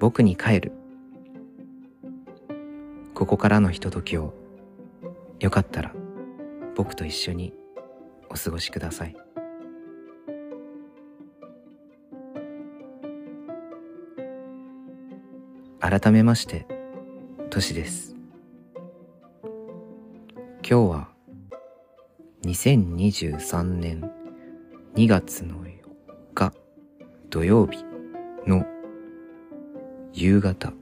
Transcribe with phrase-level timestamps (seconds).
[0.00, 0.72] 僕に帰る。
[3.12, 4.32] ここからのひとときを
[5.40, 5.92] よかったら
[6.74, 7.52] 僕と一緒に
[8.30, 9.14] お過ごしください。
[15.80, 16.66] 改めまして
[17.50, 18.16] トシです。
[20.66, 21.08] 今日は
[22.44, 24.10] 2023年
[24.94, 25.68] 2月の4
[26.32, 26.54] 日
[27.28, 27.84] 土曜日
[28.46, 28.64] の
[30.22, 30.74] 夕方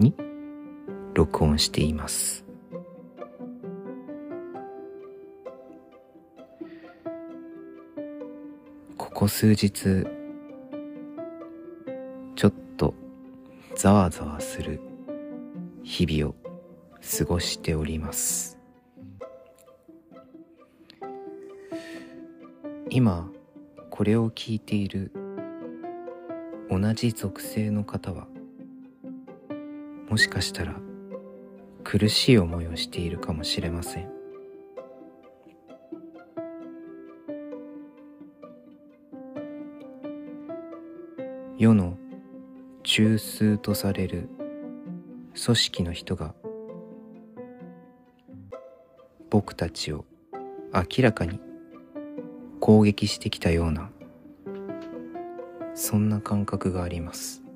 [0.00, 0.12] に
[1.14, 2.44] 録音しています。
[8.96, 9.68] ここ数日
[12.34, 12.94] ちょっと
[13.76, 14.80] ざわざわする
[15.84, 16.34] 日々を
[17.16, 18.58] 過ごしております。
[22.90, 23.30] 今
[23.88, 25.12] これを聞いている
[26.68, 28.26] 同じ属性の方は
[30.08, 30.74] もしかしたら
[31.84, 34.10] 苦しい思いをしているかもしれません。
[41.58, 41.98] 世の
[42.84, 44.28] 中枢とされる
[45.44, 46.34] 組織の人が
[49.28, 50.04] 僕たちを
[50.72, 51.40] 明らかに
[52.60, 53.90] 攻撃してきたような
[55.74, 57.47] そんな感覚があります。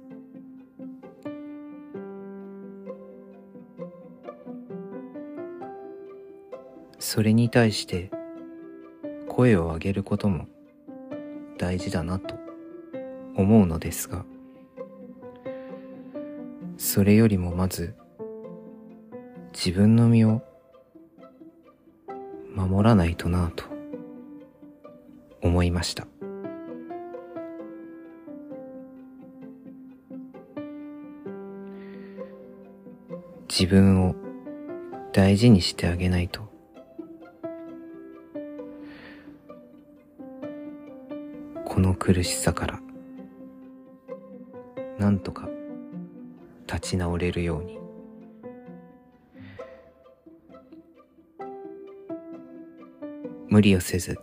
[7.15, 8.11] それに対して
[9.29, 10.47] 声を上げることも
[11.59, 12.37] 大事だなと
[13.37, 14.25] 思うのですが
[16.79, 17.95] それよりもまず
[19.53, 20.43] 自分の身を
[22.55, 23.67] 守らないとなと
[25.43, 26.07] 思いました。
[33.51, 34.15] 自分を
[35.13, 36.52] 大事にしてあげないと
[41.93, 42.81] の苦しさから
[44.99, 45.49] なんとか
[46.67, 47.79] 立ち直れるように。
[53.49, 54.19] 無理をせず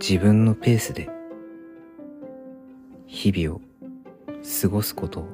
[0.00, 1.10] 自分のペースで
[3.06, 3.60] 日々を
[4.62, 5.28] 過ごすことを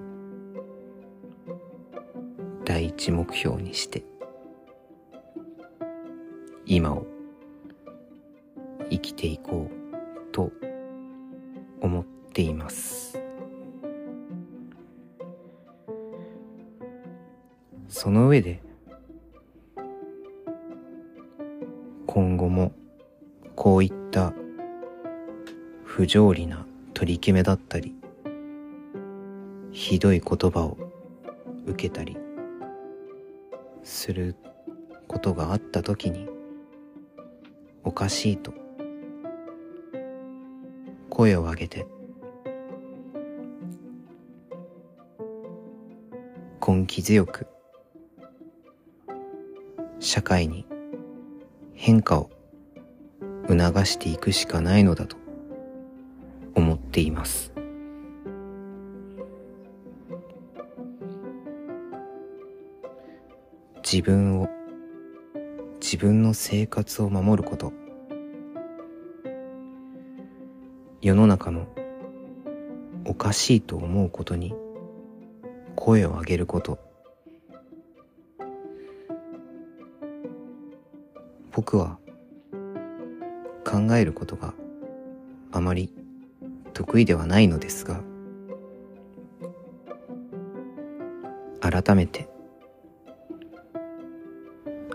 [2.64, 4.02] 第一目標にして
[6.66, 7.06] 今を
[8.90, 10.50] 生きていこうと
[11.80, 13.20] 思っています。
[17.88, 18.60] その上で
[22.06, 22.72] 今後も
[23.56, 24.32] こういった
[25.84, 27.94] 不条理な取り決めだったり
[29.72, 30.76] ひどい言葉を
[31.66, 32.16] 受けたり
[33.82, 34.36] する
[35.06, 36.28] ことがあった時に
[37.84, 38.52] おかしいと
[41.18, 41.84] 声を上げて。
[46.64, 47.48] 根気強く
[49.98, 50.64] 社会に
[51.74, 52.30] 変化を
[53.48, 55.16] 促していくしかないのだと
[56.54, 57.52] 思っています。
[63.82, 64.48] 自分を
[65.80, 67.87] 自分の生活を守ること。
[71.08, 71.66] 世の中の
[73.06, 74.54] おかしいと思うことに
[75.74, 76.78] 声を上げること。
[81.50, 81.98] 僕は
[83.64, 84.52] 考えることが
[85.50, 85.90] あまり
[86.74, 88.02] 得意ではないのですが
[91.60, 92.28] 改めて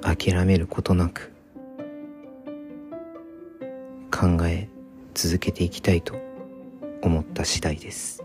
[0.03, 1.33] 諦めることなく
[4.11, 4.69] 考え
[5.13, 6.15] 続けていきたいと
[7.01, 8.23] 思った次第です。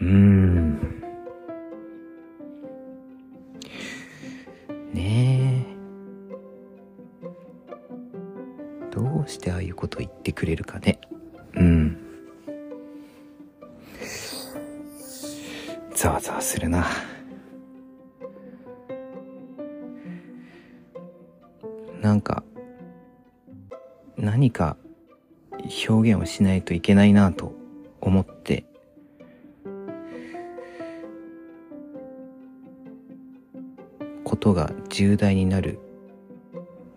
[0.00, 0.74] うん。
[4.92, 5.76] ねえ。
[8.90, 10.98] どうしてああいうこと言ってくれるかね。
[11.54, 11.98] うん。
[15.94, 16.86] ざわざわするな。
[22.08, 22.42] なんか
[24.16, 24.78] 何か
[25.86, 27.52] 表現をしないといけないなと
[28.00, 28.64] 思って。
[34.24, 35.78] ことが重大になる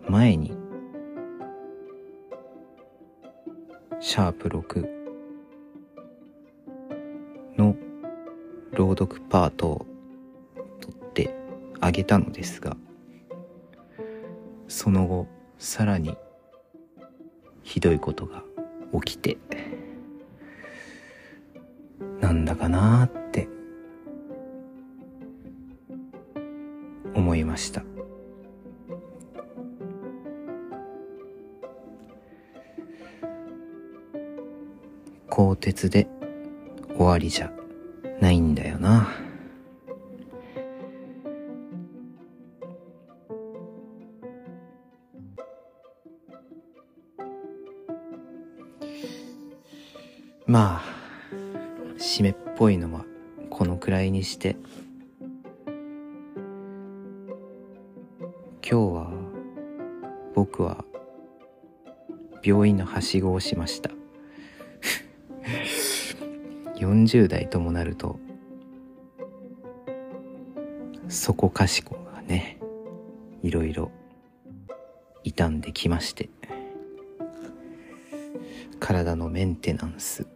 [0.08, 0.54] 前に
[4.00, 4.86] シャープ6
[7.58, 7.76] の
[8.72, 9.86] 朗読パートを
[10.80, 11.34] 取って
[11.80, 12.78] あげたのですが。
[14.72, 15.26] その後
[15.58, 16.16] さらに
[17.62, 18.42] ひどいことが
[19.04, 19.36] 起きて
[22.22, 23.48] なんだかなーって
[27.14, 27.84] 思いました。
[35.28, 36.08] 鋼鉄で
[36.96, 37.52] 終わりじゃ
[38.20, 39.08] ないんだよな。
[50.52, 50.84] まあ
[51.96, 53.06] 締めっぽいのは
[53.48, 54.56] このくらいにして。
[58.60, 59.10] 今日は
[60.34, 60.84] 僕は
[62.44, 63.92] 病院のはしごをしました。
[66.76, 68.20] 40代ともなると
[71.08, 72.58] そこかしこがね
[73.42, 73.90] いろいろ
[75.24, 76.28] 傷んできまして。
[78.82, 80.26] 体のメンテナンス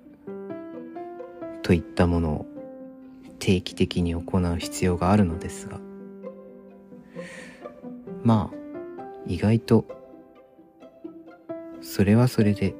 [1.67, 2.47] といったものを
[3.41, 5.81] 定期的に行う必要があるのですが。
[8.23, 8.57] まあ
[9.27, 9.85] 意外と
[11.81, 12.77] それはそれで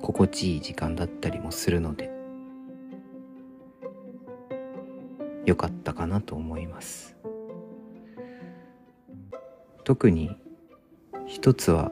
[0.00, 2.08] 心地いい時間だったりもするので
[5.44, 7.16] 良かったかなと思います。
[9.82, 10.36] 特に
[11.26, 11.90] 一つは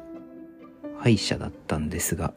[1.00, 2.32] 歯医者だったんですが。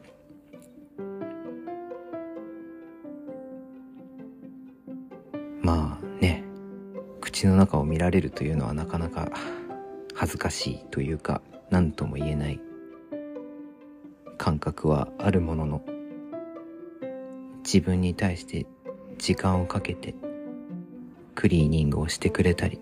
[7.46, 9.30] の中を見られるというのはなかなか
[10.14, 12.60] 恥ずかしいというか何とも言えない
[14.38, 15.82] 感覚はあるものの
[17.64, 18.66] 自分に対して
[19.18, 20.14] 時間をかけて
[21.34, 22.80] クリーニングをしてくれたり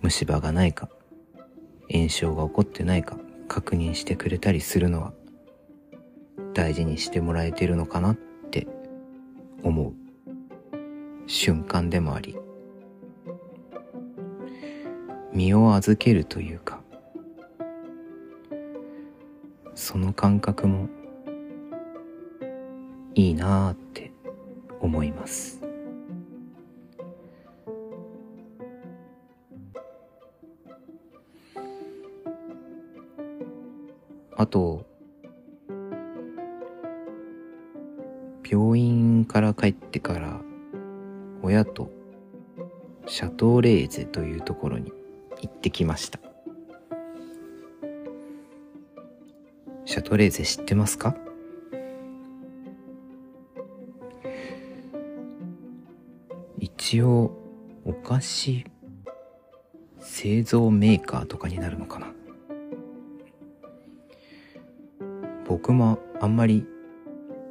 [0.00, 0.88] 虫歯がないか
[1.90, 3.18] 炎症が起こってないか
[3.48, 5.12] 確認してくれたりするのは
[6.54, 8.16] 大事にしてもらえてるのかなっ
[8.50, 8.66] て
[9.62, 9.94] 思う
[11.26, 12.36] 瞬間でもあり
[15.34, 16.84] 身を預けるというか。
[19.74, 20.88] その感覚も
[23.14, 24.12] いいなーって
[24.80, 25.60] 思います。
[34.36, 34.84] あと
[38.48, 40.40] 病院から帰ってから
[41.42, 41.90] 親と
[43.06, 44.92] シャトーレーゼというところに
[45.40, 46.18] 行ってきました。
[49.84, 51.14] シャトレーゼ知ってますか？
[56.58, 57.32] 一応
[57.84, 58.64] お菓子
[60.00, 62.12] 製造メーカーとかになるのかな？
[65.46, 66.66] 僕もあんまり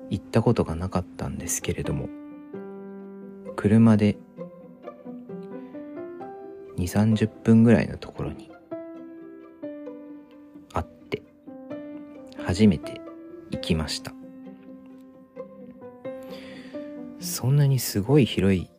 [0.10, 2.10] 行ったことがなかったんですけれども
[3.56, 4.18] 車で
[6.84, 8.52] 2 3 0分ぐらいのところに
[10.74, 11.22] あって
[12.44, 13.00] 初めて
[13.52, 14.14] 行きました。
[17.20, 18.70] そんなにすごい広い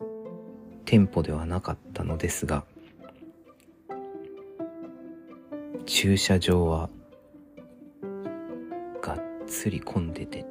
[0.85, 2.63] 店舗ではなかったのですが
[5.87, 6.89] 駐車場は
[9.01, 10.45] がっつり混んでて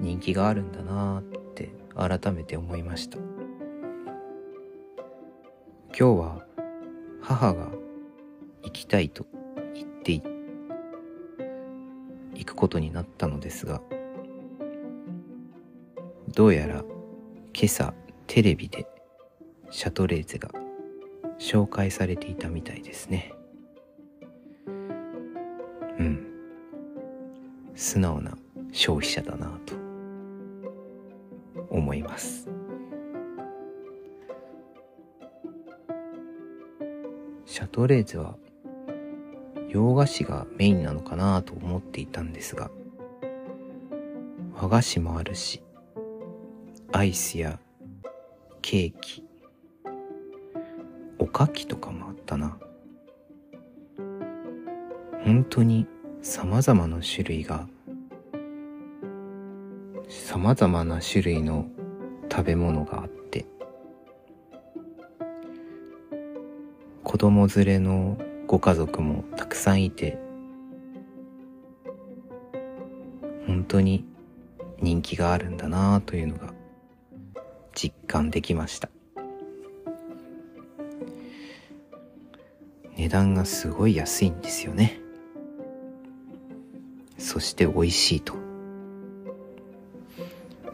[0.00, 3.37] 人気があるんだなーって改めて思いました。
[6.00, 6.46] 今日は
[7.20, 7.72] 母が
[8.62, 9.26] 行きたいと
[9.74, 10.12] 言って
[12.36, 13.82] 行くことになったのですが
[16.28, 16.84] どうやら
[17.52, 17.92] 今朝
[18.28, 18.86] テレビで
[19.70, 20.50] シャトレーゼが
[21.40, 23.32] 紹介されていたみたいですね。
[25.98, 26.26] うん。
[27.74, 28.38] 素直な
[28.70, 29.74] 消費者だなと
[31.70, 32.57] 思います。
[37.78, 38.34] シャトレーゼは
[39.68, 42.72] 洋菓子がメインなのかなと思っていたんですが
[44.60, 45.62] 和菓子もあるし
[46.90, 47.60] アイスや
[48.62, 49.22] ケーキ
[51.20, 52.58] おかきとかもあったな。
[55.24, 55.86] 本当に
[56.20, 57.68] 様々な種類が
[60.08, 61.68] 様々な種類の
[62.28, 63.17] 食べ物があった
[67.08, 70.18] 子供連れのご家族もたくさんいて
[73.46, 74.04] 本当に
[74.82, 76.52] 人気があるんだなというのが
[77.74, 78.90] 実感できました。
[82.98, 85.00] 値段がすごい安いんですよね。
[87.16, 88.34] そして美味しいと。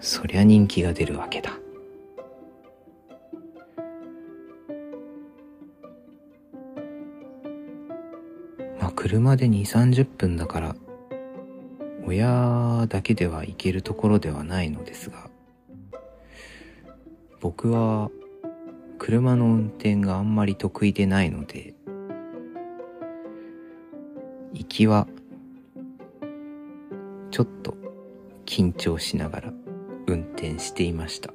[0.01, 1.53] そりゃ人気が出るわけだ。
[9.05, 10.77] 車で2 3 0分だから
[12.07, 15.29] 親だけでは行けるところではないのですが
[17.39, 18.11] 僕は
[18.99, 21.75] 車の運転があんまり得意でないので
[24.55, 25.07] 行きは
[27.31, 27.77] ちょっと
[28.47, 29.53] 緊張しながら
[30.07, 31.35] 運転していました。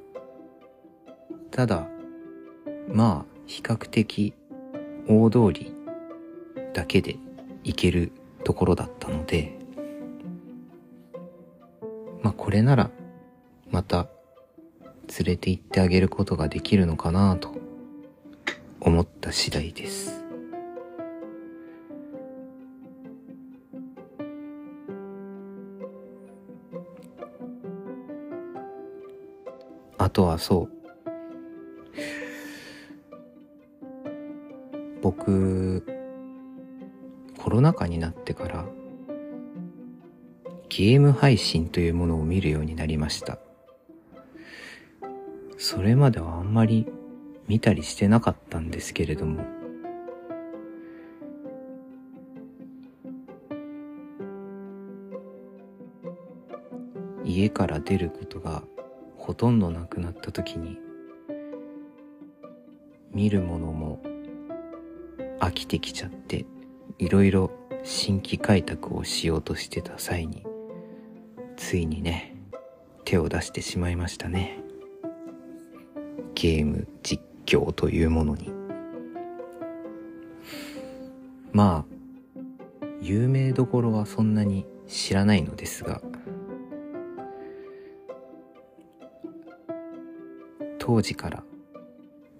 [1.52, 1.86] ただ
[2.88, 4.34] まあ比較的
[5.06, 5.72] 大通り
[6.74, 7.16] だけで
[7.64, 8.12] 行ける
[8.44, 9.56] ところだったので
[12.22, 12.90] まあこれなら
[13.70, 14.08] また
[15.18, 17.54] 連れて行ってあげることができるのかなと
[18.80, 20.24] 思った次第です。
[29.98, 30.70] あとはそう。
[35.02, 35.99] 僕
[37.42, 38.66] コロナ禍になってから
[40.68, 43.38] ゲーム配信というものを見るようになりました。
[45.56, 46.86] それまではあんまり
[47.48, 49.44] 見たりしてなかったんですけれども。
[57.24, 58.62] 家から出ることが
[59.16, 60.78] ほとんどなくなった時に
[63.12, 64.02] 見るものも
[65.40, 66.44] 飽きてきちゃって
[67.00, 67.50] いろいろ
[67.82, 70.44] 新規開拓をしようとしてた際に
[71.56, 72.36] ついにね
[73.06, 74.60] 手を出してしまいましたね。
[76.34, 78.52] ゲーム実況というものに。
[81.52, 81.94] まあ
[83.00, 86.02] 有名どころはそんなに知らないのですが
[90.78, 91.42] 当時から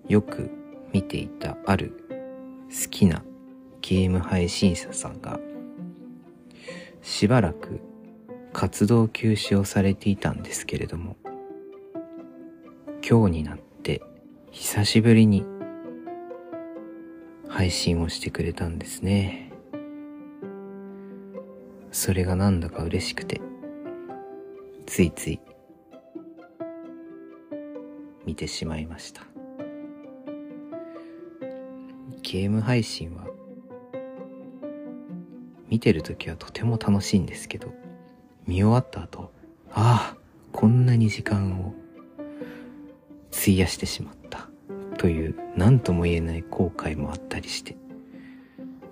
[0.06, 0.50] よく
[0.92, 2.04] 見ていたある
[2.68, 3.24] 好きな
[3.80, 5.40] ゲーム配信者さんが
[7.02, 7.80] しばらく
[8.52, 11.16] 活動休止をされていたんですけれども
[13.08, 14.02] 今日になって
[14.50, 15.44] 久しぶりに
[17.48, 19.52] 配信をしてくれたんですね。
[21.92, 23.40] それがなんだか嬉しくて
[24.86, 25.40] ついつい
[28.24, 29.22] 見てしまいました。
[32.22, 33.29] ゲーム配信は
[35.70, 37.72] 見てるときはとても楽しいんですけど
[38.46, 39.32] 見終わった後
[39.72, 40.16] ああ
[40.52, 41.74] こんなに時間を
[43.32, 44.48] 費やしてしまった
[44.98, 47.76] という何とも言えない後悔もあったりして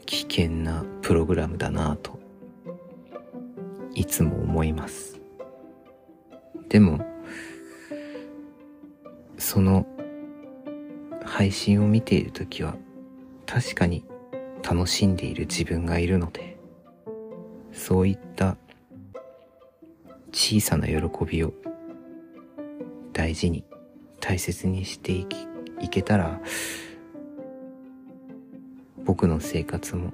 [0.07, 2.19] 危険なプログラムだなぁと
[3.95, 5.21] いつも思います。
[6.69, 7.05] でも
[9.39, 9.87] その
[11.25, 12.77] 配信を見ている時は
[13.47, 14.05] 確かに
[14.63, 16.58] 楽しんでいる自分がいるので
[17.79, 18.57] そういった
[20.33, 20.95] 小さな喜
[21.25, 21.55] びを
[23.13, 23.65] 大事に
[24.21, 25.47] 大切にしていき
[25.81, 26.41] いけたら
[29.05, 30.11] 僕の生活も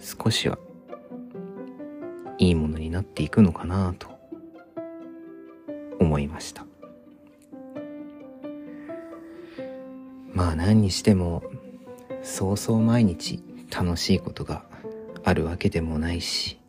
[0.00, 0.58] 少しは
[2.38, 4.08] いいものになっていくのかなと
[6.00, 6.64] 思いました。
[10.32, 11.44] まあ何にしても
[12.22, 13.40] そうそう毎日
[13.70, 14.73] 楽しいことが
[15.26, 16.60] あるわけでもないし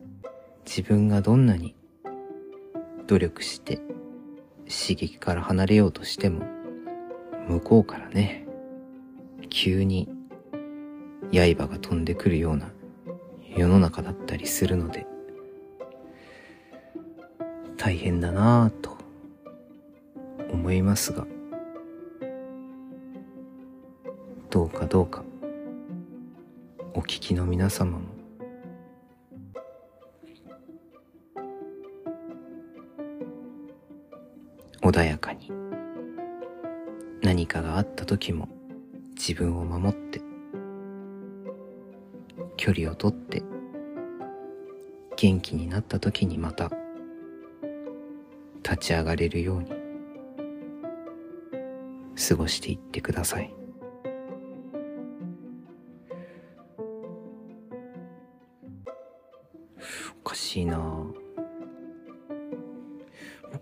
[0.64, 1.76] 自分がどんなに
[3.06, 3.76] 努力して
[4.66, 6.44] 刺激から離れようとしても
[7.48, 8.46] 向こうからね
[9.50, 10.08] 急に
[11.32, 12.72] 刃が飛んでくるような
[13.54, 15.06] 世の中だったりするので
[17.76, 18.96] 大変だなぁと
[20.50, 21.26] 思いますが
[24.48, 25.22] どうかどうか
[26.94, 28.15] お聞きの皆様も
[34.86, 35.50] 穏やかに。
[37.20, 38.48] 何かがあった時も
[39.16, 40.20] 自分を守って
[42.56, 43.42] 距離をとって
[45.16, 46.70] 元気になった時にまた
[48.62, 49.70] 立ち上がれるように
[52.16, 53.52] 過ごしていってください。
[60.24, 61.05] おかしいな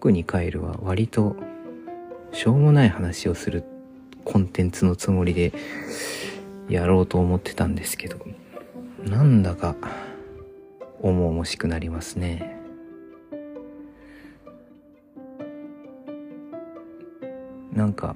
[0.05, 1.35] 僕に帰るは割と
[2.31, 3.65] しょうもない話をする
[4.23, 5.55] コンテンツのつもりで
[6.69, 8.19] やろうと思ってたんですけど
[9.03, 9.75] なんだか
[11.01, 12.61] 重々しくなりますね。
[17.73, 18.15] なんか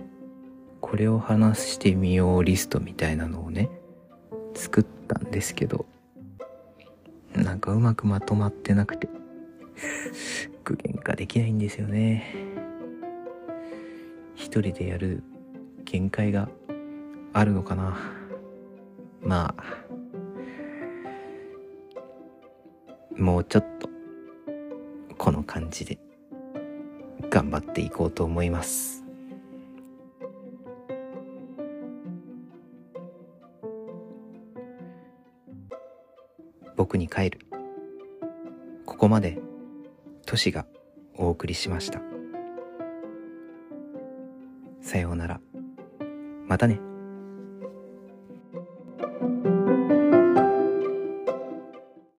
[0.82, 3.70] これを話してみようリストみたいなのをね
[4.52, 5.86] 作ったんですけど
[7.34, 9.08] なんかうまくまとまってなくて。
[11.08, 12.34] 具現化できないんですよね。
[14.34, 15.22] 一人でやる
[15.84, 16.50] 限界が
[17.32, 17.96] あるのかな。
[19.22, 19.64] まあ
[23.16, 23.88] もうちょっと
[25.16, 25.98] この感じで
[27.30, 29.02] 頑張っていこうと思います。
[36.76, 37.40] 僕に帰る。
[38.84, 39.38] ここまで
[40.26, 40.66] トシが
[41.18, 42.00] お送りしました。
[44.80, 45.40] さようなら。
[46.46, 46.87] またね。